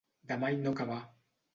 De 0.31 0.37
mai 0.45 0.57
no 0.63 0.73
acabar. 0.77 1.01